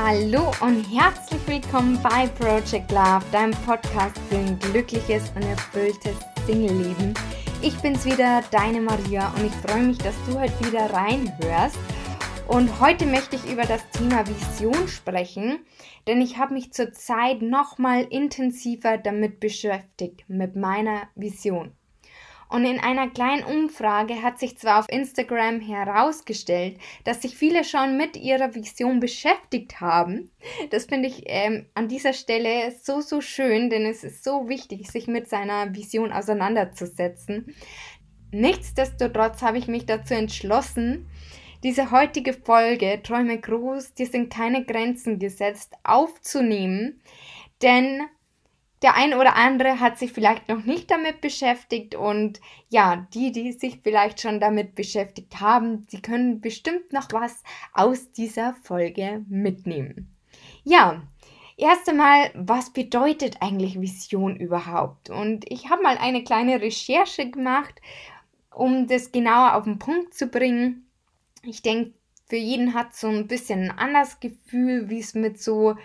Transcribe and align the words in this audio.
Hallo 0.00 0.52
und 0.60 0.84
herzlich 0.84 1.40
willkommen 1.48 1.98
bei 2.00 2.28
Project 2.28 2.92
Love, 2.92 3.24
deinem 3.32 3.50
Podcast 3.66 4.16
für 4.28 4.36
ein 4.36 4.56
glückliches 4.60 5.28
und 5.34 5.42
erfülltes 5.42 6.14
Single-Leben. 6.46 7.14
Ich 7.62 7.76
bin's 7.80 8.04
wieder, 8.04 8.44
deine 8.52 8.80
Maria, 8.80 9.34
und 9.34 9.46
ich 9.46 9.52
freue 9.54 9.82
mich, 9.82 9.98
dass 9.98 10.14
du 10.28 10.38
heute 10.38 10.54
wieder 10.64 10.88
reinhörst. 10.92 11.76
Und 12.46 12.78
heute 12.80 13.06
möchte 13.06 13.34
ich 13.34 13.52
über 13.52 13.64
das 13.64 13.90
Thema 13.90 14.24
Vision 14.24 14.86
sprechen, 14.86 15.66
denn 16.06 16.20
ich 16.20 16.38
habe 16.38 16.54
mich 16.54 16.72
zurzeit 16.72 17.42
nochmal 17.42 18.04
intensiver 18.04 18.98
damit 18.98 19.40
beschäftigt, 19.40 20.24
mit 20.28 20.54
meiner 20.54 21.08
Vision. 21.16 21.72
Und 22.48 22.64
in 22.64 22.80
einer 22.80 23.10
kleinen 23.10 23.44
Umfrage 23.44 24.22
hat 24.22 24.38
sich 24.38 24.56
zwar 24.56 24.80
auf 24.80 24.86
Instagram 24.88 25.60
herausgestellt, 25.60 26.78
dass 27.04 27.22
sich 27.22 27.36
viele 27.36 27.62
schon 27.64 27.96
mit 27.96 28.16
ihrer 28.16 28.54
Vision 28.54 29.00
beschäftigt 29.00 29.80
haben. 29.80 30.30
Das 30.70 30.86
finde 30.86 31.08
ich 31.08 31.24
ähm, 31.26 31.66
an 31.74 31.88
dieser 31.88 32.12
Stelle 32.12 32.72
so, 32.82 33.00
so 33.00 33.20
schön, 33.20 33.68
denn 33.68 33.84
es 33.84 34.02
ist 34.02 34.24
so 34.24 34.48
wichtig, 34.48 34.90
sich 34.90 35.06
mit 35.06 35.28
seiner 35.28 35.74
Vision 35.74 36.12
auseinanderzusetzen. 36.12 37.54
Nichtsdestotrotz 38.30 39.42
habe 39.42 39.58
ich 39.58 39.68
mich 39.68 39.86
dazu 39.86 40.14
entschlossen, 40.14 41.06
diese 41.64 41.90
heutige 41.90 42.34
Folge 42.34 43.00
Träume 43.02 43.38
groß, 43.38 43.94
dir 43.94 44.06
sind 44.06 44.32
keine 44.32 44.64
Grenzen 44.64 45.18
gesetzt, 45.18 45.72
aufzunehmen, 45.82 47.00
denn 47.62 48.02
der 48.82 48.94
ein 48.94 49.14
oder 49.14 49.36
andere 49.36 49.80
hat 49.80 49.98
sich 49.98 50.12
vielleicht 50.12 50.48
noch 50.48 50.64
nicht 50.64 50.90
damit 50.90 51.20
beschäftigt 51.20 51.94
und 51.94 52.40
ja, 52.68 53.06
die, 53.12 53.32
die 53.32 53.52
sich 53.52 53.80
vielleicht 53.82 54.20
schon 54.20 54.40
damit 54.40 54.74
beschäftigt 54.74 55.40
haben, 55.40 55.86
sie 55.88 56.00
können 56.00 56.40
bestimmt 56.40 56.92
noch 56.92 57.08
was 57.12 57.42
aus 57.72 58.12
dieser 58.12 58.54
Folge 58.62 59.24
mitnehmen. 59.28 60.12
Ja, 60.62 61.02
erst 61.56 61.88
einmal, 61.88 62.30
was 62.34 62.72
bedeutet 62.72 63.38
eigentlich 63.40 63.80
Vision 63.80 64.36
überhaupt? 64.36 65.10
Und 65.10 65.50
ich 65.50 65.70
habe 65.70 65.82
mal 65.82 65.98
eine 65.98 66.22
kleine 66.22 66.60
Recherche 66.60 67.30
gemacht, 67.30 67.80
um 68.54 68.86
das 68.86 69.12
genauer 69.12 69.54
auf 69.54 69.64
den 69.64 69.78
Punkt 69.78 70.14
zu 70.14 70.28
bringen. 70.28 70.88
Ich 71.42 71.62
denke, 71.62 71.94
für 72.28 72.36
jeden 72.36 72.74
hat 72.74 72.94
so 72.94 73.08
ein 73.08 73.26
bisschen 73.26 73.70
ein 73.70 73.78
anderes 73.78 74.20
Gefühl, 74.20 74.90
wie 74.90 75.00
es 75.00 75.14
mit 75.14 75.40
so 75.42 75.76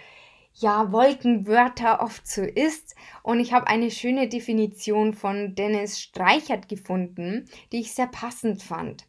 ja, 0.56 0.92
Wolkenwörter 0.92 2.02
oft 2.02 2.28
so 2.28 2.42
ist. 2.42 2.96
Und 3.24 3.40
ich 3.40 3.54
habe 3.54 3.68
eine 3.68 3.92
schöne 3.92 4.28
Definition 4.30 5.14
von 5.14 5.56
Dennis 5.56 6.00
Streichert 6.00 6.70
gefunden, 6.70 7.46
die 7.72 7.80
ich 7.80 7.94
sehr 7.94 8.08
passend 8.08 8.62
fand. 8.62 9.06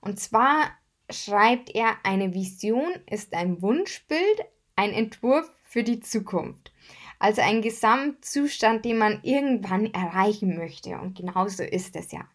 Und 0.00 0.20
zwar 0.20 0.70
schreibt 1.10 1.74
er, 1.74 1.96
eine 2.04 2.34
Vision 2.34 2.92
ist 3.10 3.34
ein 3.34 3.60
Wunschbild, 3.62 4.44
ein 4.76 4.92
Entwurf 4.92 5.50
für 5.64 5.82
die 5.82 6.00
Zukunft. 6.00 6.72
Also 7.18 7.40
ein 7.40 7.62
Gesamtzustand, 7.62 8.84
den 8.84 8.98
man 8.98 9.20
irgendwann 9.22 9.86
erreichen 9.86 10.56
möchte. 10.56 10.98
Und 10.98 11.16
genauso 11.16 11.62
ist 11.62 11.96
es 11.96 12.12
ja. 12.12 12.28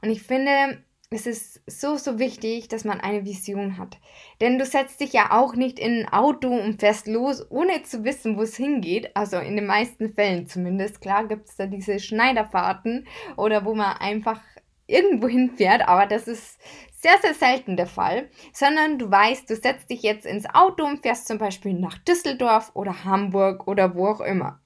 Und 0.00 0.10
ich 0.10 0.22
finde, 0.22 0.82
es 1.12 1.26
ist 1.26 1.62
so, 1.66 1.96
so 1.96 2.18
wichtig, 2.18 2.68
dass 2.68 2.84
man 2.84 3.00
eine 3.00 3.24
Vision 3.24 3.78
hat. 3.78 3.98
Denn 4.40 4.58
du 4.58 4.64
setzt 4.64 5.00
dich 5.00 5.12
ja 5.12 5.30
auch 5.30 5.54
nicht 5.54 5.78
in 5.78 6.00
ein 6.00 6.08
Auto 6.12 6.48
und 6.48 6.80
fährst 6.80 7.06
los, 7.06 7.44
ohne 7.50 7.82
zu 7.82 8.04
wissen, 8.04 8.36
wo 8.36 8.42
es 8.42 8.56
hingeht. 8.56 9.10
Also 9.14 9.38
in 9.38 9.56
den 9.56 9.66
meisten 9.66 10.12
Fällen 10.12 10.46
zumindest. 10.46 11.00
Klar 11.00 11.26
gibt 11.26 11.48
es 11.48 11.56
da 11.56 11.66
diese 11.66 11.98
Schneiderfahrten 11.98 13.06
oder 13.36 13.64
wo 13.64 13.74
man 13.74 13.96
einfach 13.96 14.40
irgendwo 14.86 15.28
hinfährt, 15.28 15.88
aber 15.88 16.06
das 16.06 16.28
ist 16.28 16.58
sehr, 16.92 17.18
sehr 17.20 17.34
selten 17.34 17.76
der 17.76 17.86
Fall. 17.86 18.28
Sondern 18.52 18.98
du 18.98 19.10
weißt, 19.10 19.48
du 19.48 19.56
setzt 19.56 19.90
dich 19.90 20.02
jetzt 20.02 20.26
ins 20.26 20.46
Auto 20.54 20.84
und 20.84 21.02
fährst 21.02 21.26
zum 21.26 21.38
Beispiel 21.38 21.74
nach 21.74 21.98
Düsseldorf 21.98 22.70
oder 22.74 23.04
Hamburg 23.04 23.66
oder 23.66 23.94
wo 23.94 24.08
auch 24.08 24.20
immer. 24.20 24.60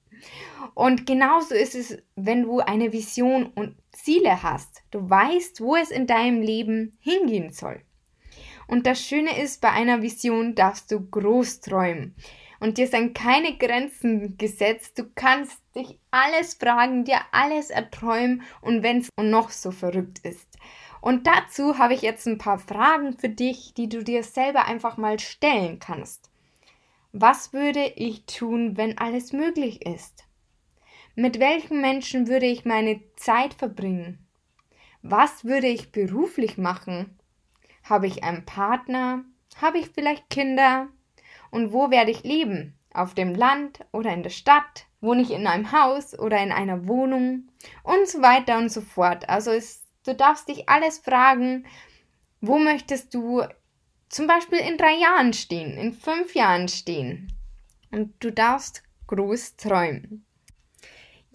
Und 0.73 1.05
genauso 1.05 1.55
ist 1.55 1.75
es, 1.75 1.97
wenn 2.15 2.43
du 2.43 2.59
eine 2.59 2.93
Vision 2.93 3.47
und 3.47 3.75
Ziele 3.91 4.43
hast. 4.43 4.83
Du 4.91 5.09
weißt, 5.09 5.61
wo 5.61 5.75
es 5.75 5.91
in 5.91 6.07
deinem 6.07 6.41
Leben 6.41 6.97
hingehen 6.99 7.51
soll. 7.51 7.81
Und 8.67 8.85
das 8.85 9.01
Schöne 9.01 9.41
ist, 9.41 9.61
bei 9.61 9.71
einer 9.71 10.01
Vision 10.01 10.55
darfst 10.55 10.91
du 10.91 10.99
groß 10.99 11.61
träumen. 11.61 12.15
Und 12.59 12.77
dir 12.77 12.87
sind 12.87 13.15
keine 13.15 13.55
Grenzen 13.57 14.37
gesetzt. 14.37 14.97
Du 14.97 15.03
kannst 15.13 15.61
dich 15.75 15.99
alles 16.11 16.55
fragen, 16.55 17.05
dir 17.05 17.19
alles 17.31 17.69
erträumen 17.69 18.41
und 18.61 18.83
wenn 18.83 18.99
es 18.99 19.09
noch 19.19 19.51
so 19.51 19.71
verrückt 19.71 20.19
ist. 20.23 20.57
Und 21.01 21.27
dazu 21.27 21.77
habe 21.77 21.93
ich 21.93 22.01
jetzt 22.01 22.27
ein 22.27 22.39
paar 22.39 22.57
Fragen 22.57 23.17
für 23.17 23.29
dich, 23.29 23.73
die 23.75 23.87
du 23.87 24.03
dir 24.03 24.23
selber 24.23 24.65
einfach 24.65 24.97
mal 24.97 25.19
stellen 25.19 25.79
kannst. 25.79 26.31
Was 27.13 27.53
würde 27.53 27.85
ich 27.95 28.25
tun, 28.25 28.75
wenn 28.75 28.97
alles 28.97 29.31
möglich 29.31 29.85
ist? 29.85 30.26
Mit 31.19 31.39
welchen 31.39 31.81
Menschen 31.81 32.27
würde 32.27 32.45
ich 32.45 32.63
meine 32.63 33.01
Zeit 33.15 33.55
verbringen? 33.55 34.23
Was 35.01 35.45
würde 35.45 35.65
ich 35.65 35.91
beruflich 35.91 36.59
machen? 36.59 37.17
Habe 37.83 38.05
ich 38.05 38.23
einen 38.23 38.45
Partner? 38.45 39.25
Habe 39.59 39.79
ich 39.79 39.89
vielleicht 39.89 40.29
Kinder? 40.29 40.89
Und 41.49 41.73
wo 41.73 41.89
werde 41.89 42.11
ich 42.11 42.21
leben? 42.21 42.77
Auf 42.93 43.15
dem 43.15 43.33
Land 43.33 43.79
oder 43.91 44.13
in 44.13 44.21
der 44.21 44.29
Stadt? 44.29 44.85
Wohne 45.01 45.23
ich 45.23 45.31
in 45.31 45.47
einem 45.47 45.71
Haus 45.71 46.13
oder 46.19 46.37
in 46.37 46.51
einer 46.51 46.87
Wohnung? 46.87 47.47
Und 47.81 48.07
so 48.07 48.21
weiter 48.21 48.59
und 48.59 48.71
so 48.71 48.81
fort. 48.81 49.27
Also 49.27 49.49
es, 49.49 49.87
du 50.05 50.13
darfst 50.13 50.47
dich 50.47 50.69
alles 50.69 50.99
fragen, 50.99 51.65
wo 52.41 52.59
möchtest 52.59 53.15
du 53.15 53.41
zum 54.07 54.27
Beispiel 54.27 54.59
in 54.59 54.77
drei 54.77 54.93
Jahren 54.93 55.33
stehen, 55.33 55.79
in 55.79 55.93
fünf 55.93 56.35
Jahren 56.35 56.67
stehen? 56.67 57.33
Und 57.89 58.13
du 58.23 58.31
darfst 58.31 58.83
groß 59.07 59.55
träumen. 59.55 60.26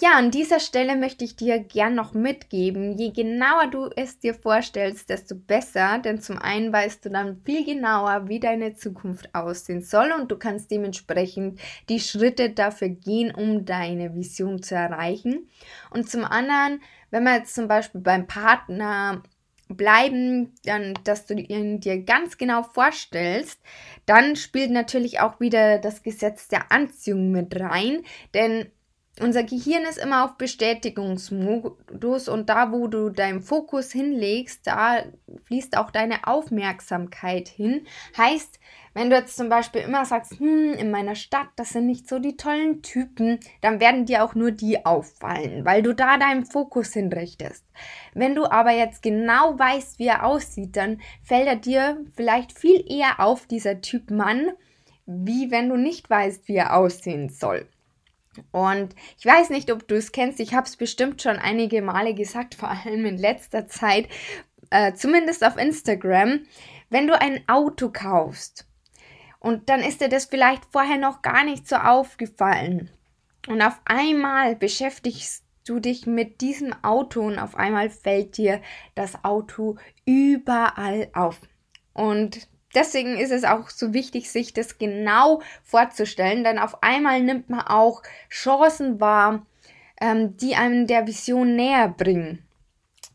Ja, 0.02 0.14
an 0.16 0.32
dieser 0.32 0.58
Stelle 0.58 0.96
möchte 0.96 1.24
ich 1.24 1.36
dir 1.36 1.60
gern 1.60 1.94
noch 1.94 2.12
mitgeben, 2.12 2.98
je 2.98 3.10
genauer 3.10 3.68
du 3.70 3.88
es 3.94 4.18
dir 4.18 4.34
vorstellst, 4.34 5.08
desto 5.08 5.36
besser, 5.36 6.00
denn 6.00 6.20
zum 6.20 6.38
einen 6.38 6.72
weißt 6.72 7.04
du 7.04 7.10
dann 7.10 7.40
viel 7.44 7.64
genauer, 7.64 8.26
wie 8.26 8.40
deine 8.40 8.74
Zukunft 8.74 9.32
aussehen 9.32 9.80
soll 9.80 10.10
und 10.10 10.28
du 10.28 10.36
kannst 10.36 10.72
dementsprechend 10.72 11.60
die 11.88 12.00
Schritte 12.00 12.50
dafür 12.50 12.88
gehen, 12.88 13.32
um 13.32 13.64
deine 13.64 14.12
Vision 14.16 14.60
zu 14.60 14.74
erreichen. 14.74 15.48
Und 15.90 16.10
zum 16.10 16.24
anderen, 16.24 16.82
wenn 17.12 17.22
wir 17.22 17.36
jetzt 17.36 17.54
zum 17.54 17.68
Beispiel 17.68 18.00
beim 18.00 18.26
Partner 18.26 19.22
bleiben, 19.68 20.52
dann, 20.64 20.94
dass 21.04 21.26
du 21.26 21.34
ihn 21.34 21.78
dir 21.78 22.02
ganz 22.02 22.38
genau 22.38 22.64
vorstellst, 22.64 23.60
dann 24.06 24.34
spielt 24.34 24.72
natürlich 24.72 25.20
auch 25.20 25.38
wieder 25.38 25.78
das 25.78 26.02
Gesetz 26.02 26.48
der 26.48 26.72
Anziehung 26.72 27.30
mit 27.30 27.54
rein, 27.60 28.02
denn 28.34 28.66
unser 29.20 29.44
Gehirn 29.44 29.82
ist 29.84 29.98
immer 29.98 30.24
auf 30.24 30.38
Bestätigungsmodus 30.38 32.28
und 32.28 32.48
da, 32.48 32.72
wo 32.72 32.86
du 32.86 33.10
deinen 33.10 33.42
Fokus 33.42 33.92
hinlegst, 33.92 34.66
da 34.66 35.04
fließt 35.44 35.76
auch 35.76 35.90
deine 35.90 36.26
Aufmerksamkeit 36.26 37.48
hin. 37.48 37.86
Heißt, 38.16 38.58
wenn 38.94 39.10
du 39.10 39.16
jetzt 39.16 39.36
zum 39.36 39.50
Beispiel 39.50 39.82
immer 39.82 40.06
sagst, 40.06 40.38
hm, 40.38 40.72
in 40.72 40.90
meiner 40.90 41.14
Stadt, 41.14 41.48
das 41.56 41.70
sind 41.70 41.86
nicht 41.86 42.08
so 42.08 42.18
die 42.18 42.38
tollen 42.38 42.80
Typen, 42.82 43.38
dann 43.60 43.80
werden 43.80 44.06
dir 44.06 44.24
auch 44.24 44.34
nur 44.34 44.50
die 44.50 44.84
auffallen, 44.84 45.64
weil 45.66 45.82
du 45.82 45.94
da 45.94 46.16
deinen 46.16 46.46
Fokus 46.46 46.94
hinrichtest. 46.94 47.64
Wenn 48.14 48.34
du 48.34 48.46
aber 48.46 48.72
jetzt 48.72 49.02
genau 49.02 49.58
weißt, 49.58 49.98
wie 49.98 50.06
er 50.06 50.24
aussieht, 50.24 50.76
dann 50.76 51.02
fällt 51.22 51.46
er 51.46 51.56
dir 51.56 52.02
vielleicht 52.14 52.58
viel 52.58 52.82
eher 52.90 53.20
auf, 53.20 53.46
dieser 53.46 53.82
Typ 53.82 54.10
Mann, 54.10 54.52
wie 55.04 55.50
wenn 55.50 55.68
du 55.68 55.76
nicht 55.76 56.08
weißt, 56.08 56.48
wie 56.48 56.56
er 56.56 56.76
aussehen 56.76 57.28
soll. 57.28 57.68
Und 58.50 58.94
ich 59.18 59.26
weiß 59.26 59.50
nicht, 59.50 59.70
ob 59.70 59.86
du 59.88 59.96
es 59.96 60.12
kennst, 60.12 60.40
ich 60.40 60.54
habe 60.54 60.66
es 60.66 60.76
bestimmt 60.76 61.20
schon 61.20 61.36
einige 61.36 61.82
Male 61.82 62.14
gesagt, 62.14 62.54
vor 62.54 62.70
allem 62.70 63.04
in 63.04 63.18
letzter 63.18 63.66
Zeit, 63.66 64.08
äh, 64.70 64.94
zumindest 64.94 65.44
auf 65.44 65.56
Instagram, 65.56 66.46
wenn 66.88 67.06
du 67.06 67.20
ein 67.20 67.46
Auto 67.48 67.90
kaufst 67.90 68.66
und 69.38 69.68
dann 69.68 69.80
ist 69.80 70.00
dir 70.00 70.08
das 70.08 70.26
vielleicht 70.26 70.64
vorher 70.72 70.98
noch 70.98 71.20
gar 71.20 71.44
nicht 71.44 71.68
so 71.68 71.76
aufgefallen 71.76 72.90
und 73.48 73.60
auf 73.60 73.80
einmal 73.84 74.56
beschäftigst 74.56 75.44
du 75.64 75.80
dich 75.80 76.06
mit 76.06 76.40
diesem 76.40 76.72
Auto 76.82 77.22
und 77.22 77.38
auf 77.38 77.56
einmal 77.56 77.90
fällt 77.90 78.36
dir 78.36 78.60
das 78.94 79.24
Auto 79.24 79.76
überall 80.04 81.08
auf. 81.12 81.40
Und 81.92 82.48
deswegen 82.74 83.16
ist 83.16 83.30
es 83.30 83.44
auch 83.44 83.70
so 83.70 83.92
wichtig, 83.92 84.30
sich 84.30 84.52
das 84.52 84.78
genau 84.78 85.42
vorzustellen, 85.62 86.44
denn 86.44 86.58
auf 86.58 86.82
einmal 86.82 87.22
nimmt 87.22 87.50
man 87.50 87.60
auch 87.60 88.02
Chancen 88.30 89.00
wahr, 89.00 89.46
ähm, 90.00 90.36
die 90.36 90.54
einem 90.54 90.86
der 90.86 91.06
Vision 91.06 91.56
näher 91.56 91.88
bringen. 91.88 92.44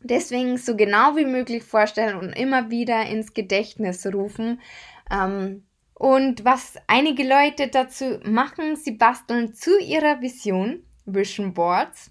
Deswegen 0.00 0.56
so 0.58 0.76
genau 0.76 1.16
wie 1.16 1.24
möglich 1.24 1.64
vorstellen 1.64 2.16
und 2.16 2.32
immer 2.32 2.70
wieder 2.70 3.06
ins 3.06 3.34
Gedächtnis 3.34 4.06
rufen. 4.06 4.60
Ähm, 5.10 5.64
und 5.94 6.44
was 6.44 6.76
einige 6.86 7.24
Leute 7.24 7.66
dazu 7.66 8.20
machen, 8.22 8.76
sie 8.76 8.92
basteln 8.92 9.54
zu 9.54 9.78
ihrer 9.80 10.20
Vision 10.20 10.84
Vision 11.04 11.54
Boards, 11.54 12.10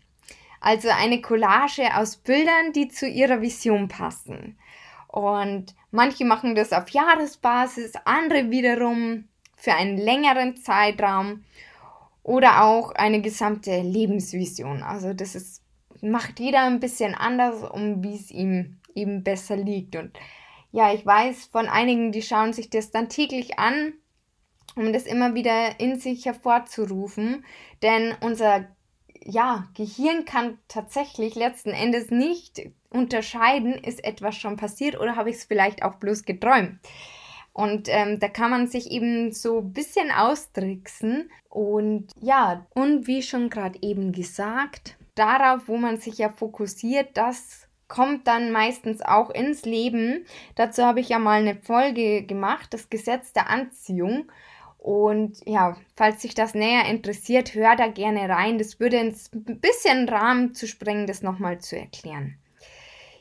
also 0.60 0.90
eine 0.90 1.22
Collage 1.22 1.96
aus 1.96 2.18
Bildern, 2.18 2.74
die 2.74 2.90
zu 2.90 3.08
ihrer 3.08 3.42
Vision 3.42 3.88
passen. 3.88 4.58
Und 5.18 5.74
manche 5.90 6.25
machen 6.25 6.54
das 6.54 6.72
auf 6.74 6.90
Jahresbasis, 6.90 7.94
andere 8.06 8.52
wiederum 8.52 9.28
für 9.56 9.74
einen 9.74 9.98
längeren 9.98 10.58
Zeitraum 10.58 11.44
oder 12.22 12.64
auch 12.64 12.92
eine 12.92 13.19
gesamte 13.19 13.81
Lebensvision. 13.81 14.84
Also 14.84 15.14
das 15.14 15.34
ist, 15.34 15.64
macht 16.02 16.40
jeder 16.40 16.66
ein 16.66 16.80
bisschen 16.80 17.16
anders, 17.16 17.64
um 17.64 18.04
wie 18.04 18.16
es 18.16 18.30
ihm 18.30 18.78
eben 18.94 19.24
besser 19.24 19.56
liegt. 19.58 19.96
Und 19.96 20.19
ja, 20.72 20.94
ich 20.94 21.04
weiß 21.04 21.46
von 21.46 21.68
einigen, 21.68 22.12
die 22.12 22.22
schauen 22.22 22.54
sich 22.54 22.70
das 22.70 22.92
dann 22.92 23.10
täglich 23.10 23.58
an, 23.58 23.94
um 24.75 24.94
das 24.94 25.08
immer 25.08 25.34
wieder 25.34 25.80
in 25.80 26.00
sich 26.00 26.28
hervorzurufen. 26.28 27.44
Denn 27.81 28.13
unser 28.22 28.68
ja, 29.29 29.68
Gehirn 29.75 30.25
kann 30.25 30.57
tatsächlich 30.68 31.35
letzten 31.35 31.71
Endes 31.71 32.12
nicht 32.12 32.62
unterscheiden, 32.89 33.74
ist 33.74 34.03
etwas 34.03 34.38
schon 34.38 34.56
passiert 34.56 35.00
oder 35.00 35.15
habe 35.15 35.29
ich 35.29 35.38
es 35.38 35.44
vielleicht 35.44 35.83
auch 35.83 35.95
bloß 35.95 36.24
geträumt. 36.24 36.79
Und 37.51 37.89
ähm, 37.89 38.19
da 38.19 38.29
kann 38.29 38.51
man 38.51 38.68
sich 38.68 38.91
eben 38.91 39.33
so 39.33 39.59
ein 39.59 39.74
bisschen 39.74 40.12
austricksen. 40.12 41.29
Und 41.50 42.09
ja, 42.21 42.65
und 42.74 43.07
wie 43.07 43.24
schon 43.24 43.50
gerade 43.50 43.79
eben 43.81 44.12
gesagt, 44.12 44.95
darauf, 45.15 45.68
wo 45.68 45.75
man 45.77 45.97
sich 45.97 46.19
ja 46.19 46.29
fokussiert, 46.29 47.18
das 47.18 47.68
kommt 47.88 48.27
dann 48.27 48.51
meistens 48.51 49.01
auch 49.01 49.29
ins 49.29 49.65
Leben. 49.65 50.25
Dazu 50.56 50.83
habe 50.83 51.00
ich 51.00 51.09
ja 51.09 51.19
mal 51.19 51.41
eine 51.41 51.56
Folge 51.56 52.24
gemacht, 52.24 52.74
das 52.74 52.89
Gesetz 52.89 53.33
der 53.33 53.50
Anziehung. 53.50 54.31
Und 54.88 55.45
ja, 55.45 55.75
falls 55.98 56.22
sich 56.22 56.34
das 56.34 56.54
näher 56.54 56.86
interessiert, 56.86 57.54
hör 57.56 57.75
da 57.75 57.88
gerne 57.88 58.30
rein. 58.30 58.57
Das 58.57 58.80
würde 58.80 58.98
ein 58.98 59.13
bisschen 59.60 60.07
Rahmen 60.07 60.54
zu 60.54 60.66
sprengen, 60.66 61.07
das 61.07 61.22
nochmal 61.22 61.60
zu 61.60 61.78
erklären. 61.78 62.38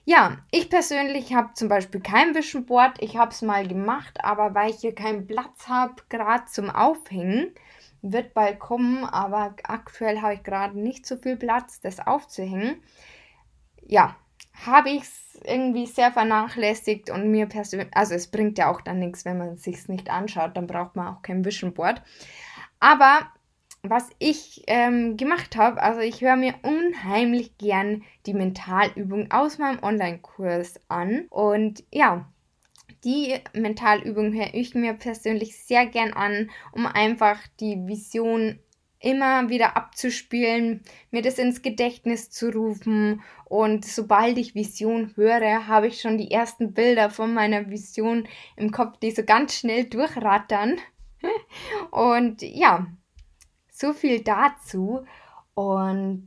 Ja, 0.05 0.39
ich 0.53 0.71
persönlich 0.71 1.35
habe 1.35 1.55
zum 1.55 1.69
Beispiel 1.69 2.01
kein 2.01 2.37
Vision 2.37 2.67
Board. 2.67 3.03
Ich 3.03 3.17
habe 3.17 3.33
es 3.33 3.43
mal 3.43 3.67
gemacht, 3.67 4.23
aber 4.23 4.55
weil 4.55 4.71
ich 4.71 4.77
hier 4.77 4.95
keinen 4.95 5.27
Platz 5.27 5.67
habe, 5.67 5.97
gerade 6.09 6.45
zum 6.45 6.71
Aufhängen, 6.71 7.53
wird 8.01 8.33
bald 8.33 8.61
kommen, 8.61 9.05
aber 9.05 9.57
aktuell 9.65 10.23
habe 10.23 10.35
ich 10.35 10.45
gerade 10.45 10.79
nicht 10.79 11.05
so 11.05 11.17
viel 11.17 11.35
Platz, 11.35 11.81
das 11.81 11.99
aufzuhängen. 11.99 12.81
Ja, 13.85 14.15
habe 14.65 14.91
ich 14.91 15.03
es 15.03 15.41
irgendwie 15.45 15.87
sehr 15.87 16.13
vernachlässigt 16.13 17.11
und 17.11 17.31
mir 17.31 17.47
persönlich, 17.47 17.89
also 17.93 18.15
es 18.15 18.29
bringt 18.29 18.59
ja 18.59 18.71
auch 18.71 18.81
dann 18.81 18.99
nichts, 18.99 19.25
wenn 19.25 19.39
man 19.39 19.55
es 19.55 19.63
sich 19.65 19.89
nicht 19.89 20.11
anschaut, 20.11 20.57
dann 20.57 20.67
braucht 20.67 20.97
man 20.97 21.09
auch 21.09 21.23
kein 21.23 21.45
Vision 21.45 21.75
Board. 21.75 22.03
Aber 22.81 23.31
was 23.83 24.09
ich 24.19 24.65
ähm, 24.67 25.17
gemacht 25.17 25.57
habe, 25.57 25.83
also 25.83 26.01
ich 26.01 26.21
höre 26.21 26.37
mir 26.37 26.55
unheimlich 26.63 27.57
gern 27.59 28.03
die 28.27 28.35
Mentalübung 28.35 29.31
aus 29.31 29.59
meinem 29.59 29.83
Online-Kurs 29.83 30.81
an. 30.89 31.27
Und 31.31 31.85
ja, 31.93 32.27
die 33.05 33.35
Mentalübung 33.53 34.33
höre 34.33 34.55
ich 34.55 34.75
mir 34.75 34.95
persönlich 34.95 35.59
sehr 35.65 35.87
gern 35.87 36.13
an, 36.13 36.51
um 36.73 36.87
einfach 36.87 37.39
die 37.61 37.77
Vision 37.87 38.59
immer 39.01 39.49
wieder 39.49 39.77
abzuspielen, 39.77 40.83
mir 41.11 41.23
das 41.23 41.39
ins 41.39 41.63
Gedächtnis 41.63 42.31
zu 42.31 42.51
rufen. 42.51 43.23
Und 43.45 43.85
sobald 43.85 44.39
ich 44.39 44.55
Vision 44.55 45.13
höre, 45.17 45.67
habe 45.67 45.89
ich 45.89 46.01
schon 46.01 46.19
die 46.19 46.31
ersten 46.31 46.73
Bilder 46.73 47.11
von 47.11 47.35
meiner 47.35 47.71
Vision 47.71 48.27
im 48.57 48.73
Kopf, 48.73 48.99
die 48.99 49.11
so 49.11 49.23
ganz 49.25 49.55
schnell 49.55 49.85
durchrattern. 49.85 50.79
Und 51.91 52.43
ja, 52.43 52.87
so 53.71 53.93
viel 53.93 54.23
dazu. 54.23 55.05
Und 55.55 56.27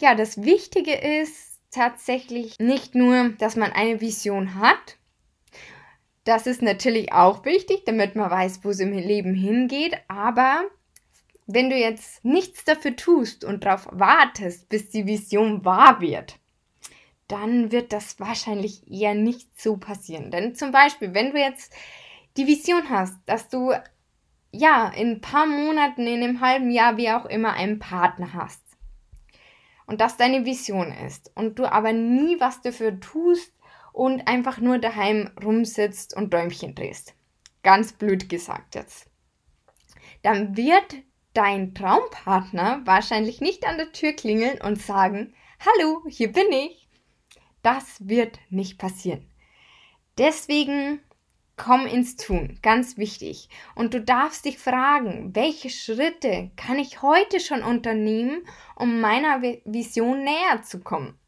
ja, 0.00 0.14
das 0.14 0.42
Wichtige 0.42 0.94
ist 0.94 1.60
tatsächlich 1.70 2.58
nicht 2.58 2.94
nur, 2.94 3.30
dass 3.38 3.56
man 3.56 3.72
eine 3.72 4.00
Vision 4.00 4.56
hat. 4.56 4.98
Das 6.24 6.46
ist 6.46 6.62
natürlich 6.62 7.12
auch 7.12 7.44
wichtig, 7.44 7.84
damit 7.84 8.14
man 8.14 8.30
weiß, 8.30 8.60
wo 8.62 8.70
es 8.70 8.78
im 8.78 8.92
Leben 8.92 9.34
hingeht. 9.34 9.96
Aber 10.06 10.62
wenn 11.54 11.70
du 11.70 11.76
jetzt 11.76 12.24
nichts 12.24 12.64
dafür 12.64 12.96
tust 12.96 13.44
und 13.44 13.64
darauf 13.64 13.88
wartest, 13.90 14.68
bis 14.68 14.90
die 14.90 15.06
Vision 15.06 15.64
wahr 15.64 16.00
wird, 16.00 16.38
dann 17.28 17.72
wird 17.72 17.92
das 17.92 18.20
wahrscheinlich 18.20 18.90
eher 18.90 19.14
nicht 19.14 19.60
so 19.60 19.76
passieren. 19.76 20.30
Denn 20.30 20.54
zum 20.54 20.70
Beispiel, 20.70 21.14
wenn 21.14 21.32
du 21.32 21.38
jetzt 21.38 21.72
die 22.36 22.46
Vision 22.46 22.88
hast, 22.90 23.16
dass 23.26 23.48
du 23.48 23.72
ja, 24.52 24.88
in 24.88 25.12
ein 25.12 25.20
paar 25.20 25.46
Monaten, 25.46 26.06
in 26.06 26.22
einem 26.22 26.40
halben 26.40 26.70
Jahr, 26.70 26.96
wie 26.98 27.10
auch 27.10 27.24
immer, 27.24 27.54
einen 27.54 27.78
Partner 27.78 28.34
hast. 28.34 28.62
Und 29.86 30.00
das 30.00 30.16
deine 30.18 30.44
Vision 30.44 30.92
ist. 30.92 31.32
Und 31.34 31.58
du 31.58 31.64
aber 31.64 31.92
nie 31.92 32.38
was 32.38 32.60
dafür 32.60 33.00
tust 33.00 33.52
und 33.92 34.28
einfach 34.28 34.58
nur 34.58 34.78
daheim 34.78 35.30
rumsitzt 35.42 36.14
und 36.14 36.32
Däumchen 36.32 36.74
drehst. 36.74 37.14
Ganz 37.62 37.94
blöd 37.94 38.28
gesagt 38.28 38.74
jetzt. 38.74 39.10
Dann 40.22 40.56
wird 40.56 40.96
dein 41.34 41.74
Traumpartner 41.74 42.82
wahrscheinlich 42.84 43.40
nicht 43.40 43.66
an 43.66 43.78
der 43.78 43.92
Tür 43.92 44.12
klingeln 44.12 44.60
und 44.60 44.80
sagen, 44.80 45.34
Hallo, 45.60 46.02
hier 46.08 46.32
bin 46.32 46.50
ich. 46.52 46.88
Das 47.62 48.08
wird 48.08 48.38
nicht 48.50 48.78
passieren. 48.78 49.30
Deswegen 50.18 51.00
Komm 51.56 51.86
ins 51.86 52.16
Tun, 52.16 52.58
ganz 52.62 52.96
wichtig. 52.96 53.48
Und 53.74 53.94
du 53.94 54.00
darfst 54.00 54.46
dich 54.46 54.58
fragen, 54.58 55.34
welche 55.34 55.70
Schritte 55.70 56.50
kann 56.56 56.78
ich 56.78 57.02
heute 57.02 57.40
schon 57.40 57.62
unternehmen, 57.62 58.42
um 58.74 59.00
meiner 59.00 59.42
Vision 59.42 60.24
näher 60.24 60.62
zu 60.62 60.80
kommen? 60.80 61.18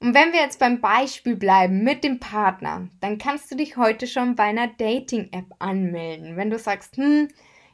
Und 0.00 0.14
wenn 0.14 0.32
wir 0.32 0.40
jetzt 0.40 0.58
beim 0.58 0.80
Beispiel 0.80 1.36
bleiben 1.36 1.82
mit 1.82 2.02
dem 2.02 2.18
Partner, 2.18 2.88
dann 3.00 3.18
kannst 3.18 3.50
du 3.50 3.56
dich 3.56 3.76
heute 3.76 4.06
schon 4.06 4.36
bei 4.36 4.44
einer 4.44 4.68
Dating-App 4.68 5.46
anmelden. 5.58 6.36
Wenn 6.36 6.50
du 6.50 6.58
sagst, 6.58 6.96
hm, 6.96 7.28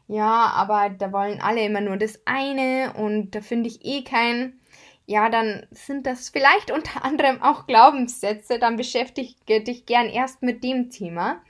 ja, 0.09 0.53
aber 0.55 0.91
da 0.91 1.13
wollen 1.13 1.41
alle 1.41 1.65
immer 1.65 1.81
nur 1.81 1.97
das 1.97 2.21
eine 2.25 2.93
und 2.95 3.35
da 3.35 3.41
finde 3.41 3.69
ich 3.69 3.85
eh 3.85 4.03
keinen 4.03 4.61
ja, 5.07 5.29
dann 5.29 5.67
sind 5.71 6.07
das 6.07 6.31
vielleicht 6.31 6.71
unter 6.71 7.05
anderem 7.05 7.43
auch 7.43 7.67
Glaubenssätze. 7.67 8.59
Dann 8.59 8.77
beschäftige 8.77 9.61
dich 9.63 9.87
gern 9.87 10.09
erst 10.09 10.43
mit 10.43 10.65
dem 10.65 10.91
Thema. 10.91 11.43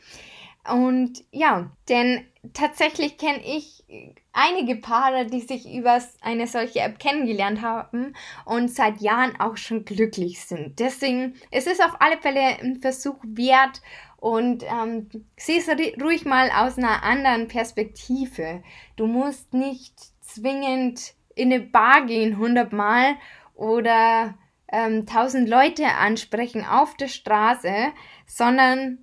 Und 0.68 1.24
ja, 1.30 1.70
denn 1.88 2.24
tatsächlich 2.54 3.18
kenne 3.18 3.42
ich 3.44 3.84
einige 4.32 4.76
Paare, 4.76 5.26
die 5.26 5.40
sich 5.40 5.72
über 5.72 6.02
eine 6.22 6.46
solche 6.46 6.80
App 6.80 6.98
kennengelernt 6.98 7.60
haben 7.60 8.14
und 8.46 8.70
seit 8.70 9.00
Jahren 9.00 9.38
auch 9.38 9.56
schon 9.58 9.84
glücklich 9.84 10.44
sind. 10.44 10.80
Deswegen 10.80 11.34
es 11.50 11.66
ist 11.66 11.78
es 11.78 11.86
auf 11.86 12.00
alle 12.00 12.16
Fälle 12.16 12.40
ein 12.40 12.80
Versuch 12.80 13.18
wert 13.22 13.82
und 14.24 14.62
ähm, 14.62 15.10
sieh 15.36 15.58
es 15.58 15.68
ruhig 16.02 16.24
mal 16.24 16.48
aus 16.50 16.78
einer 16.78 17.02
anderen 17.02 17.46
Perspektive. 17.46 18.62
Du 18.96 19.06
musst 19.06 19.52
nicht 19.52 19.92
zwingend 20.22 21.12
in 21.34 21.52
eine 21.52 21.60
Bar 21.60 22.06
gehen 22.06 22.38
hundertmal 22.38 23.16
oder 23.54 24.34
ähm, 24.72 25.04
tausend 25.04 25.46
Leute 25.46 25.88
ansprechen 25.88 26.64
auf 26.64 26.96
der 26.96 27.08
Straße, 27.08 27.92
sondern 28.26 28.96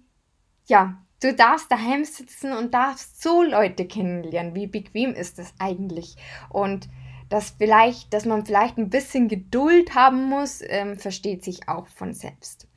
ja, 0.66 1.00
du 1.22 1.36
darfst 1.36 1.72
daheim 1.72 2.04
sitzen 2.04 2.52
und 2.52 2.74
darfst 2.74 3.22
so 3.22 3.44
Leute 3.44 3.86
kennenlernen. 3.86 4.56
Wie 4.56 4.66
bequem 4.66 5.14
ist 5.14 5.38
das 5.38 5.54
eigentlich? 5.60 6.16
Und 6.50 6.90
dass 7.30 7.52
vielleicht, 7.60 8.12
dass 8.12 8.26
man 8.26 8.44
vielleicht 8.44 8.80
ein 8.80 8.90
bisschen 8.90 9.28
Geduld 9.28 9.94
haben 9.94 10.24
muss, 10.24 10.64
ähm, 10.68 10.98
versteht 10.98 11.44
sich 11.44 11.70
auch 11.70 11.86
von 11.86 12.16
selbst. 12.16 12.68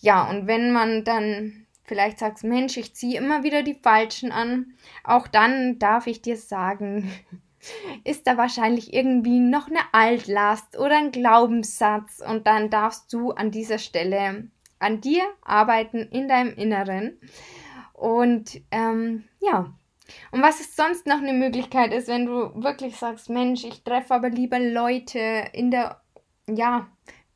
Ja, 0.00 0.28
und 0.28 0.48
wenn 0.48 0.72
man 0.72 1.04
dann 1.04 1.63
vielleicht 1.84 2.18
sagt, 2.18 2.42
Mensch, 2.44 2.76
ich 2.76 2.94
ziehe 2.94 3.18
immer 3.18 3.42
wieder 3.42 3.62
die 3.62 3.78
Falschen 3.80 4.32
an, 4.32 4.74
auch 5.04 5.28
dann 5.28 5.78
darf 5.78 6.06
ich 6.06 6.22
dir 6.22 6.36
sagen, 6.36 7.10
ist 8.04 8.26
da 8.26 8.36
wahrscheinlich 8.36 8.92
irgendwie 8.92 9.40
noch 9.40 9.68
eine 9.68 9.80
Altlast 9.92 10.78
oder 10.78 10.96
ein 10.96 11.12
Glaubenssatz? 11.12 12.22
Und 12.26 12.46
dann 12.46 12.70
darfst 12.70 13.12
du 13.12 13.30
an 13.30 13.50
dieser 13.50 13.78
Stelle 13.78 14.48
an 14.78 15.00
dir 15.00 15.22
arbeiten 15.42 15.98
in 15.98 16.28
deinem 16.28 16.54
Inneren. 16.54 17.18
Und 17.92 18.60
ähm, 18.70 19.24
ja, 19.40 19.72
und 20.30 20.42
was 20.42 20.60
ist 20.60 20.76
sonst 20.76 21.06
noch 21.06 21.18
eine 21.18 21.32
Möglichkeit 21.32 21.92
ist, 21.92 22.08
wenn 22.08 22.26
du 22.26 22.62
wirklich 22.62 22.96
sagst, 22.96 23.30
Mensch, 23.30 23.64
ich 23.64 23.82
treffe 23.82 24.14
aber 24.14 24.28
lieber 24.28 24.58
Leute 24.58 25.44
in 25.52 25.70
der, 25.70 26.02
ja, 26.46 26.88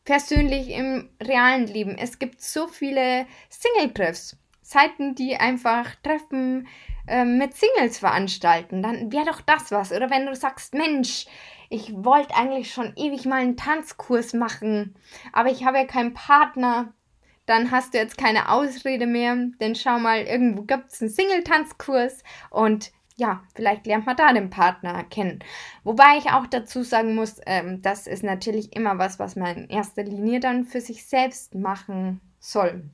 persönlich 0.08 0.70
im 0.70 1.10
realen 1.22 1.66
Leben. 1.66 1.98
Es 1.98 2.18
gibt 2.18 2.40
so 2.40 2.66
viele 2.66 3.26
Single-Treffs. 3.50 4.38
Seiten, 4.62 5.14
die 5.14 5.36
einfach 5.36 5.94
Treffen 6.02 6.66
ähm, 7.06 7.36
mit 7.36 7.54
Singles 7.54 7.98
veranstalten, 7.98 8.82
dann 8.82 9.12
wäre 9.12 9.26
doch 9.26 9.42
das 9.42 9.70
was. 9.70 9.92
Oder 9.92 10.08
wenn 10.10 10.24
du 10.24 10.34
sagst, 10.34 10.72
Mensch, 10.72 11.26
ich 11.68 11.92
wollte 11.94 12.34
eigentlich 12.34 12.72
schon 12.72 12.94
ewig 12.96 13.26
mal 13.26 13.42
einen 13.42 13.58
Tanzkurs 13.58 14.32
machen, 14.32 14.94
aber 15.34 15.50
ich 15.50 15.66
habe 15.66 15.76
ja 15.76 15.84
keinen 15.84 16.14
Partner, 16.14 16.94
dann 17.44 17.70
hast 17.70 17.92
du 17.92 17.98
jetzt 17.98 18.16
keine 18.16 18.50
Ausrede 18.50 19.06
mehr, 19.06 19.36
denn 19.60 19.74
schau 19.74 19.98
mal, 19.98 20.22
irgendwo 20.22 20.62
gibt 20.62 20.90
es 20.90 21.02
einen 21.02 21.10
Single-Tanzkurs 21.10 22.22
und 22.48 22.92
ja, 23.18 23.42
vielleicht 23.54 23.86
lernt 23.86 24.06
man 24.06 24.16
da 24.16 24.32
den 24.32 24.48
Partner 24.48 25.02
kennen. 25.02 25.40
Wobei 25.82 26.18
ich 26.18 26.30
auch 26.30 26.46
dazu 26.46 26.84
sagen 26.84 27.16
muss, 27.16 27.40
ähm, 27.46 27.82
das 27.82 28.06
ist 28.06 28.22
natürlich 28.22 28.74
immer 28.76 28.96
was, 28.98 29.18
was 29.18 29.34
man 29.34 29.56
in 29.56 29.68
erster 29.68 30.04
Linie 30.04 30.38
dann 30.38 30.64
für 30.64 30.80
sich 30.80 31.04
selbst 31.04 31.56
machen 31.56 32.20
soll. 32.38 32.84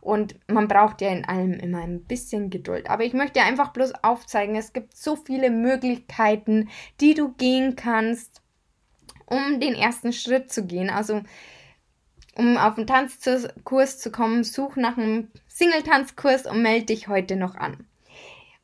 Und 0.00 0.34
man 0.50 0.66
braucht 0.66 1.00
ja 1.00 1.10
in 1.10 1.24
allem 1.24 1.52
immer 1.52 1.78
ein 1.78 2.02
bisschen 2.02 2.50
Geduld. 2.50 2.90
Aber 2.90 3.04
ich 3.04 3.12
möchte 3.12 3.40
einfach 3.40 3.72
bloß 3.72 4.02
aufzeigen, 4.02 4.56
es 4.56 4.72
gibt 4.72 4.96
so 4.96 5.14
viele 5.14 5.50
Möglichkeiten, 5.50 6.68
die 7.00 7.14
du 7.14 7.32
gehen 7.34 7.76
kannst, 7.76 8.42
um 9.26 9.60
den 9.60 9.74
ersten 9.74 10.12
Schritt 10.12 10.50
zu 10.50 10.66
gehen. 10.66 10.90
Also 10.90 11.22
um 12.34 12.56
auf 12.56 12.74
den 12.74 12.88
Tanzkurs 12.88 14.00
zu 14.00 14.10
kommen, 14.10 14.42
such 14.42 14.74
nach 14.74 14.98
einem 14.98 15.30
Single-Tanzkurs 15.46 16.46
und 16.46 16.62
melde 16.62 16.86
dich 16.86 17.06
heute 17.06 17.36
noch 17.36 17.54
an. 17.54 17.86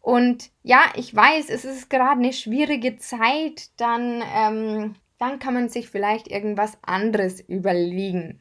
Und 0.05 0.51
ja, 0.63 0.83
ich 0.97 1.17
weiß, 1.17 1.49
es 1.49 1.65
ist 1.65 1.89
gerade 1.89 2.21
eine 2.21 2.35
schwierige 2.35 2.99
Zeit, 2.99 3.71
dann, 3.79 4.23
ähm, 4.37 4.97
dann 5.17 5.39
kann 5.39 5.55
man 5.55 5.71
sich 5.71 5.89
vielleicht 5.89 6.29
irgendwas 6.29 6.77
anderes 6.83 7.41
überlegen. 7.41 8.39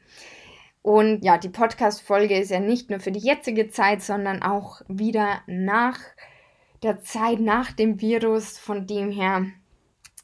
Und 0.82 1.24
ja, 1.24 1.38
die 1.38 1.48
Podcast-Folge 1.48 2.38
ist 2.38 2.52
ja 2.52 2.60
nicht 2.60 2.90
nur 2.90 3.00
für 3.00 3.14
die 3.14 3.26
jetzige 3.26 3.70
Zeit, 3.70 4.02
sondern 4.02 4.44
auch 4.44 4.82
wieder 4.90 5.40
nach 5.48 6.00
der 6.84 7.02
Zeit 7.02 7.40
nach 7.40 7.72
dem 7.72 8.02
Virus. 8.02 8.58
Von 8.58 8.86
dem 8.86 9.10
her 9.10 9.46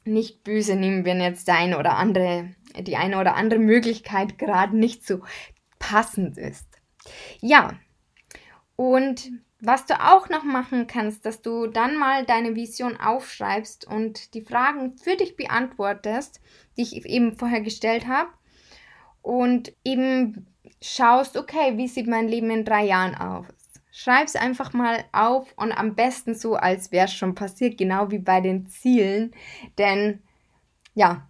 nicht 0.04 0.44
böse 0.44 0.76
nehmen, 0.76 1.06
wenn 1.06 1.22
jetzt 1.22 1.48
dein 1.48 1.74
oder 1.74 1.96
andere, 1.96 2.54
die 2.78 2.98
eine 2.98 3.18
oder 3.18 3.36
andere 3.36 3.62
Möglichkeit 3.62 4.38
gerade 4.38 4.76
nicht 4.76 5.08
so 5.08 5.22
passend 5.80 6.38
ist. 6.38 6.68
Ja, 7.40 7.80
und 8.76 9.32
was 9.62 9.86
du 9.86 10.00
auch 10.00 10.30
noch 10.30 10.44
machen 10.44 10.88
kannst, 10.88 11.26
dass 11.26 11.42
du 11.42 11.68
dann 11.68 11.98
mal 11.98 12.26
deine 12.26 12.56
Vision 12.56 12.98
aufschreibst 12.98 13.86
und 13.86 14.34
die 14.34 14.42
Fragen 14.42 14.98
für 14.98 15.16
dich 15.16 15.36
beantwortest, 15.36 16.42
die 16.78 16.84
ich 16.84 17.06
eben 17.06 17.38
vorher 17.38 17.62
gestellt 17.62 18.08
habe. 18.08 18.30
Und 19.22 19.74
eben 19.84 20.48
schaust, 20.82 21.36
okay, 21.36 21.78
wie 21.78 21.88
sieht 21.88 22.08
mein 22.08 22.30
Leben 22.30 22.50
in 22.52 22.64
drei 22.64 22.86
Jahren 22.86 23.16
aus? 23.16 23.46
Schreib 23.92 24.28
es 24.28 24.38
einfach 24.38 24.72
mal 24.72 25.04
auf 25.12 25.54
und 25.58 25.74
am 25.74 25.96
besten 25.96 26.36
so, 26.36 26.56
als 26.56 26.92
wäre 26.92 27.06
es 27.06 27.14
schon 27.14 27.36
passiert, 27.36 27.78
genau 27.78 28.12
wie 28.12 28.20
bei 28.20 28.40
den 28.40 28.68
Zielen. 28.68 29.32
Denn 29.78 30.22
ja, 30.94 31.29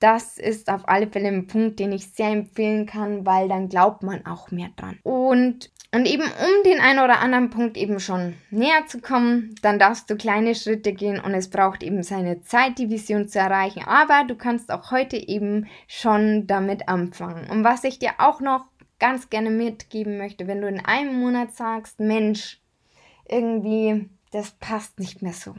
das 0.00 0.38
ist 0.38 0.68
auf 0.70 0.88
alle 0.88 1.06
Fälle 1.06 1.28
ein 1.28 1.46
Punkt, 1.46 1.78
den 1.78 1.92
ich 1.92 2.10
sehr 2.10 2.30
empfehlen 2.30 2.86
kann, 2.86 3.24
weil 3.24 3.48
dann 3.48 3.68
glaubt 3.68 4.02
man 4.02 4.26
auch 4.26 4.50
mehr 4.50 4.68
dran. 4.76 4.98
Und 5.02 5.70
und 5.96 6.06
eben 6.06 6.24
um 6.24 6.62
den 6.64 6.80
einen 6.80 6.98
oder 6.98 7.20
anderen 7.20 7.48
Punkt 7.48 7.76
eben 7.76 8.00
schon 8.00 8.34
näher 8.50 8.86
zu 8.86 9.00
kommen, 9.00 9.54
dann 9.62 9.78
darfst 9.78 10.10
du 10.10 10.16
kleine 10.16 10.54
Schritte 10.54 10.92
gehen 10.92 11.20
und 11.20 11.32
es 11.32 11.48
braucht 11.48 11.82
eben 11.82 12.02
seine 12.02 12.42
Zeit, 12.42 12.78
die 12.78 12.90
Vision 12.90 13.28
zu 13.28 13.38
erreichen. 13.38 13.84
Aber 13.86 14.24
du 14.26 14.34
kannst 14.34 14.70
auch 14.70 14.90
heute 14.90 15.16
eben 15.16 15.68
schon 15.86 16.46
damit 16.46 16.88
anfangen. 16.88 17.48
Und 17.48 17.64
was 17.64 17.84
ich 17.84 17.98
dir 17.98 18.14
auch 18.18 18.40
noch 18.40 18.66
ganz 18.98 19.30
gerne 19.30 19.50
mitgeben 19.50 20.18
möchte, 20.18 20.46
wenn 20.46 20.60
du 20.60 20.68
in 20.68 20.84
einem 20.84 21.18
Monat 21.18 21.54
sagst, 21.54 22.00
Mensch, 22.00 22.60
irgendwie, 23.28 24.08
das 24.32 24.50
passt 24.50 24.98
nicht 24.98 25.22
mehr 25.22 25.32
so. 25.32 25.54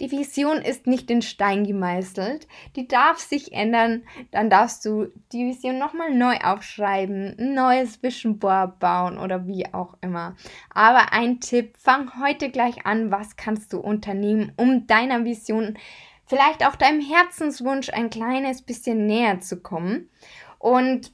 Die 0.00 0.10
Vision 0.10 0.58
ist 0.58 0.86
nicht 0.86 1.10
in 1.10 1.22
Stein 1.22 1.64
gemeißelt, 1.64 2.46
die 2.76 2.88
darf 2.88 3.18
sich 3.18 3.52
ändern. 3.52 4.04
Dann 4.30 4.50
darfst 4.50 4.84
du 4.84 5.08
die 5.32 5.46
Vision 5.46 5.78
nochmal 5.78 6.14
neu 6.14 6.36
aufschreiben, 6.36 7.36
ein 7.38 7.54
neues 7.54 8.02
Vision 8.02 8.38
Board 8.38 8.78
bauen 8.78 9.18
oder 9.18 9.46
wie 9.46 9.72
auch 9.72 9.96
immer. 10.00 10.36
Aber 10.72 11.12
ein 11.12 11.40
Tipp, 11.40 11.76
fang 11.78 12.20
heute 12.20 12.50
gleich 12.50 12.86
an, 12.86 13.10
was 13.10 13.36
kannst 13.36 13.72
du 13.72 13.78
unternehmen, 13.78 14.52
um 14.56 14.86
deiner 14.86 15.24
Vision, 15.24 15.78
vielleicht 16.26 16.64
auch 16.66 16.76
deinem 16.76 17.00
Herzenswunsch 17.00 17.90
ein 17.90 18.10
kleines 18.10 18.62
bisschen 18.62 19.06
näher 19.06 19.40
zu 19.40 19.60
kommen. 19.60 20.10
Und 20.58 21.12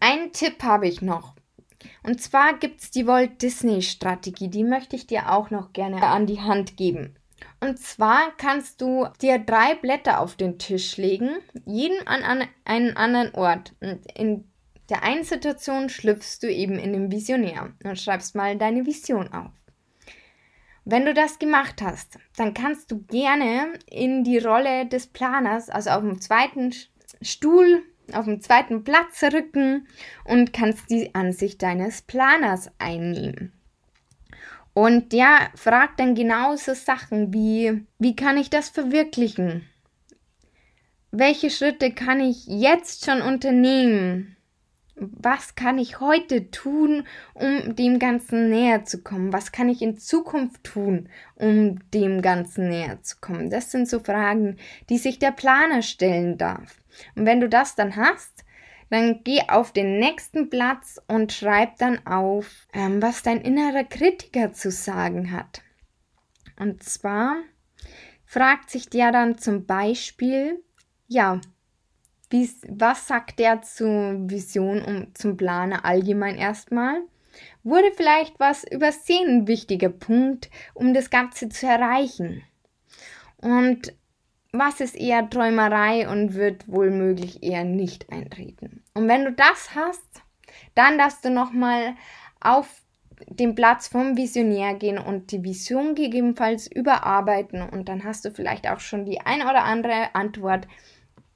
einen 0.00 0.32
Tipp 0.32 0.62
habe 0.62 0.88
ich 0.88 1.02
noch. 1.02 1.34
Und 2.02 2.20
zwar 2.20 2.58
gibt 2.58 2.80
es 2.80 2.90
die 2.90 3.06
Walt 3.06 3.42
Disney 3.42 3.82
Strategie, 3.82 4.48
die 4.48 4.64
möchte 4.64 4.96
ich 4.96 5.06
dir 5.06 5.32
auch 5.32 5.50
noch 5.50 5.72
gerne 5.72 6.02
an 6.02 6.26
die 6.26 6.40
Hand 6.40 6.76
geben. 6.76 7.16
Und 7.60 7.78
zwar 7.78 8.32
kannst 8.36 8.80
du 8.80 9.08
dir 9.22 9.38
drei 9.38 9.74
Blätter 9.74 10.20
auf 10.20 10.36
den 10.36 10.58
Tisch 10.58 10.96
legen, 10.96 11.30
jeden 11.64 12.06
an, 12.06 12.22
an 12.22 12.48
einen 12.64 12.96
anderen 12.96 13.34
Ort. 13.34 13.74
Und 13.80 14.00
in 14.14 14.44
der 14.90 15.02
einen 15.02 15.24
Situation 15.24 15.88
schlüpfst 15.88 16.38
du 16.42 16.50
eben 16.50 16.78
in 16.78 16.92
den 16.92 17.10
Visionär 17.10 17.72
und 17.84 17.98
schreibst 17.98 18.34
mal 18.34 18.56
deine 18.58 18.84
Vision 18.84 19.32
auf. 19.32 19.52
Wenn 20.84 21.06
du 21.06 21.14
das 21.14 21.38
gemacht 21.38 21.80
hast, 21.80 22.18
dann 22.36 22.52
kannst 22.52 22.90
du 22.90 23.02
gerne 23.04 23.72
in 23.90 24.22
die 24.22 24.38
Rolle 24.38 24.86
des 24.86 25.06
Planers, 25.06 25.70
also 25.70 25.90
auf 25.90 26.02
dem 26.02 26.20
zweiten 26.20 26.74
Stuhl, 27.22 27.82
auf 28.12 28.26
dem 28.26 28.42
zweiten 28.42 28.84
Platz 28.84 29.22
rücken 29.22 29.88
und 30.26 30.52
kannst 30.52 30.90
die 30.90 31.14
Ansicht 31.14 31.62
deines 31.62 32.02
Planers 32.02 32.70
einnehmen. 32.78 33.52
Und 34.74 35.12
der 35.12 35.50
fragt 35.54 36.00
dann 36.00 36.16
genauso 36.16 36.74
Sachen 36.74 37.32
wie, 37.32 37.86
wie 37.98 38.16
kann 38.16 38.36
ich 38.36 38.50
das 38.50 38.68
verwirklichen? 38.68 39.64
Welche 41.12 41.48
Schritte 41.48 41.92
kann 41.92 42.20
ich 42.20 42.46
jetzt 42.48 43.04
schon 43.04 43.22
unternehmen? 43.22 44.36
Was 44.96 45.54
kann 45.54 45.78
ich 45.78 46.00
heute 46.00 46.50
tun, 46.50 47.04
um 47.34 47.76
dem 47.76 48.00
Ganzen 48.00 48.50
näher 48.50 48.84
zu 48.84 49.02
kommen? 49.02 49.32
Was 49.32 49.52
kann 49.52 49.68
ich 49.68 49.80
in 49.80 49.96
Zukunft 49.96 50.64
tun, 50.64 51.08
um 51.36 51.78
dem 51.90 52.20
Ganzen 52.20 52.68
näher 52.68 53.00
zu 53.02 53.16
kommen? 53.20 53.50
Das 53.50 53.70
sind 53.70 53.88
so 53.88 54.00
Fragen, 54.00 54.56
die 54.88 54.98
sich 54.98 55.20
der 55.20 55.32
Planer 55.32 55.82
stellen 55.82 56.36
darf. 56.36 56.76
Und 57.14 57.26
wenn 57.26 57.40
du 57.40 57.48
das 57.48 57.76
dann 57.76 57.94
hast, 57.94 58.43
dann 58.90 59.22
geh 59.24 59.40
auf 59.48 59.72
den 59.72 59.98
nächsten 59.98 60.50
Platz 60.50 61.00
und 61.08 61.32
schreib 61.32 61.76
dann 61.78 62.06
auf, 62.06 62.66
ähm, 62.72 63.00
was 63.02 63.22
dein 63.22 63.40
innerer 63.40 63.84
Kritiker 63.84 64.52
zu 64.52 64.70
sagen 64.70 65.32
hat. 65.32 65.62
Und 66.58 66.82
zwar 66.82 67.36
fragt 68.24 68.70
sich 68.70 68.88
der 68.88 69.12
dann 69.12 69.38
zum 69.38 69.66
Beispiel, 69.66 70.62
ja, 71.08 71.40
was 72.68 73.06
sagt 73.06 73.38
der 73.38 73.62
zur 73.62 74.28
Vision 74.28 74.82
und 74.82 75.16
zum 75.16 75.36
Planer 75.36 75.84
allgemein 75.84 76.36
erstmal? 76.36 77.02
Wurde 77.62 77.92
vielleicht 77.96 78.38
was 78.40 78.64
übersehen, 78.64 79.28
ein 79.28 79.46
wichtiger 79.46 79.88
Punkt, 79.88 80.50
um 80.72 80.94
das 80.94 81.10
Ganze 81.10 81.48
zu 81.48 81.66
erreichen? 81.66 82.42
Und 83.36 83.94
was 84.54 84.80
ist 84.80 84.94
eher 84.94 85.28
Träumerei 85.28 86.08
und 86.08 86.34
wird 86.34 86.68
wohl 86.68 86.90
möglich 86.90 87.42
eher 87.42 87.64
nicht 87.64 88.10
eintreten. 88.12 88.84
Und 88.94 89.08
wenn 89.08 89.24
du 89.24 89.32
das 89.32 89.74
hast, 89.74 90.22
dann 90.76 90.96
darfst 90.96 91.24
du 91.24 91.30
nochmal 91.30 91.94
auf 92.40 92.82
den 93.28 93.54
Platz 93.54 93.88
vom 93.88 94.16
Visionär 94.16 94.74
gehen 94.74 94.98
und 94.98 95.32
die 95.32 95.42
Vision 95.42 95.94
gegebenenfalls 95.94 96.70
überarbeiten 96.70 97.62
und 97.62 97.88
dann 97.88 98.04
hast 98.04 98.24
du 98.24 98.30
vielleicht 98.30 98.68
auch 98.68 98.80
schon 98.80 99.04
die 99.04 99.20
ein 99.20 99.42
oder 99.42 99.64
andere 99.64 100.14
Antwort, 100.14 100.68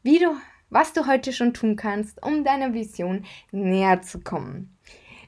wie 0.02 0.18
du, 0.18 0.36
was 0.70 0.92
du 0.92 1.06
heute 1.06 1.32
schon 1.32 1.54
tun 1.54 1.76
kannst, 1.76 2.22
um 2.22 2.44
deiner 2.44 2.72
Vision 2.72 3.24
näher 3.50 4.00
zu 4.02 4.20
kommen. 4.20 4.76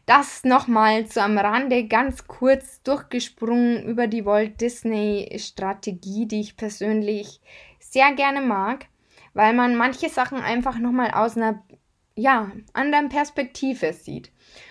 Das 0.06 0.44
nochmal 0.44 1.06
so 1.06 1.20
am 1.20 1.38
Rande 1.38 1.86
ganz 1.86 2.26
kurz 2.26 2.82
durchgesprungen 2.82 3.84
über 3.84 4.06
die 4.06 4.24
Walt 4.24 4.60
Disney 4.60 5.32
Strategie, 5.38 6.26
die 6.26 6.40
ich 6.40 6.56
persönlich 6.56 7.40
sehr 7.90 8.12
gerne 8.14 8.40
mag, 8.40 8.86
weil 9.34 9.52
man 9.52 9.76
manche 9.76 10.08
Sachen 10.08 10.40
einfach 10.40 10.78
nochmal 10.78 11.10
aus 11.10 11.36
einer 11.36 11.62
ja, 12.14 12.50
anderen 12.72 13.08
Perspektive 13.08 13.92
sieht. 13.92 14.30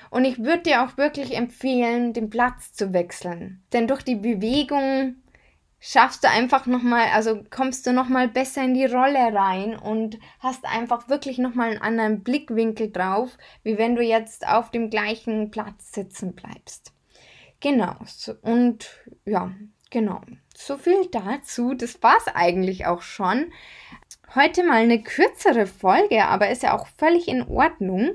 Und 0.09 0.25
ich 0.25 0.39
würde 0.39 0.63
dir 0.63 0.83
auch 0.83 0.97
wirklich 0.97 1.35
empfehlen, 1.35 2.13
den 2.13 2.29
Platz 2.29 2.73
zu 2.73 2.93
wechseln. 2.93 3.63
Denn 3.73 3.87
durch 3.87 4.03
die 4.03 4.15
Bewegung 4.15 5.17
schaffst 5.79 6.23
du 6.23 6.29
einfach 6.29 6.65
nochmal, 6.65 7.07
also 7.13 7.43
kommst 7.49 7.85
du 7.85 7.93
nochmal 7.93 8.27
besser 8.27 8.63
in 8.63 8.73
die 8.73 8.85
Rolle 8.85 9.33
rein 9.33 9.77
und 9.77 10.19
hast 10.39 10.65
einfach 10.65 11.09
wirklich 11.09 11.37
nochmal 11.37 11.71
einen 11.71 11.81
anderen 11.81 12.23
Blickwinkel 12.23 12.91
drauf, 12.91 13.37
wie 13.63 13.77
wenn 13.77 13.95
du 13.95 14.03
jetzt 14.03 14.47
auf 14.47 14.71
dem 14.71 14.89
gleichen 14.89 15.51
Platz 15.51 15.91
sitzen 15.91 16.33
bleibst. 16.35 16.93
Genau. 17.59 17.95
Und 18.41 18.89
ja, 19.25 19.51
genau. 19.89 20.21
So 20.55 20.77
viel 20.77 21.07
dazu. 21.11 21.73
Das 21.73 22.01
war's 22.03 22.27
eigentlich 22.33 22.85
auch 22.85 23.01
schon. 23.01 23.51
Heute 24.35 24.63
mal 24.63 24.83
eine 24.83 25.01
kürzere 25.01 25.65
Folge, 25.65 26.25
aber 26.25 26.49
ist 26.49 26.63
ja 26.63 26.77
auch 26.77 26.87
völlig 26.97 27.27
in 27.27 27.43
Ordnung. 27.43 28.11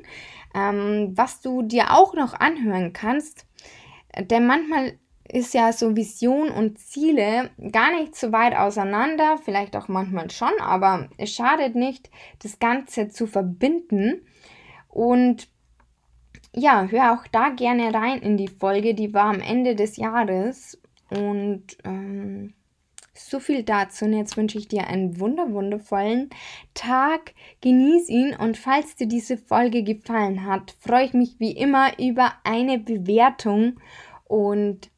Ähm, 0.55 1.13
was 1.15 1.41
du 1.41 1.63
dir 1.63 1.91
auch 1.91 2.15
noch 2.15 2.35
anhören 2.35 2.93
kannst, 2.93 3.47
denn 4.17 4.47
manchmal 4.47 4.97
ist 5.29 5.55
ja 5.55 5.73
so 5.73 5.97
Vision 5.97 6.51
und 6.51 6.79
Ziele 6.79 7.51
gar 7.73 7.93
nicht 7.93 8.15
so 8.15 8.31
weit 8.31 8.55
auseinander, 8.55 9.39
vielleicht 9.43 9.75
auch 9.75 9.89
manchmal 9.89 10.31
schon, 10.31 10.53
aber 10.61 11.09
es 11.17 11.35
schadet 11.35 11.75
nicht, 11.75 12.11
das 12.43 12.59
Ganze 12.59 13.09
zu 13.09 13.27
verbinden. 13.27 14.27
Und 14.89 15.49
ja, 16.55 16.87
hör 16.89 17.15
auch 17.15 17.27
da 17.33 17.49
gerne 17.49 17.93
rein 17.93 18.21
in 18.21 18.37
die 18.37 18.49
Folge, 18.49 18.95
die 18.95 19.13
war 19.13 19.25
am 19.25 19.41
Ende 19.41 19.75
des 19.75 19.97
Jahres 19.97 20.79
und 21.17 21.77
ähm, 21.85 22.55
So 23.17 23.39
viel 23.39 23.63
dazu 23.63 24.07
und 24.07 24.13
jetzt 24.13 24.37
wünsche 24.37 24.59
ich 24.59 24.67
dir 24.67 24.89
einen 24.89 25.21
wunder 25.21 25.53
wundervollen 25.53 26.31
Tag. 26.75 27.33
Genieß 27.61 28.09
ihn 28.09 28.35
und 28.35 28.57
falls 28.57 28.97
dir 28.97 29.07
diese 29.07 29.37
Folge 29.39 29.85
gefallen 29.85 30.45
hat, 30.47 30.75
freue 30.81 31.07
ich 31.07 31.15
mich 31.15 31.39
wie 31.39 31.53
immer 31.53 31.97
über 32.01 32.33
eine 32.43 32.79
Bewertung 32.79 33.81
und 34.25 34.91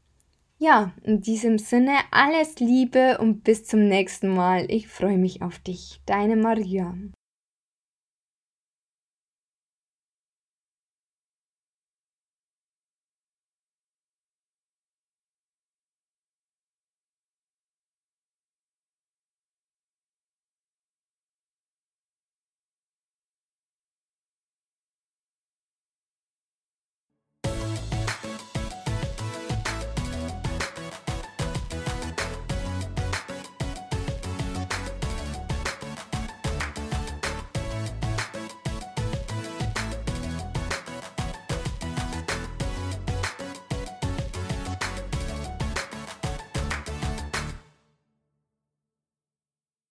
ja, 0.59 0.93
in 1.03 1.21
diesem 1.21 1.59
Sinne 1.59 1.93
alles 2.11 2.59
Liebe 2.59 3.19
und 3.19 3.45
bis 3.45 3.65
zum 3.65 3.87
nächsten 3.87 4.29
Mal. 4.29 4.65
Ich 4.71 4.89
freue 4.89 5.19
mich 5.19 5.43
auf 5.43 5.59
dich. 5.59 6.01
Deine 6.07 6.37
Maria. 6.37 6.95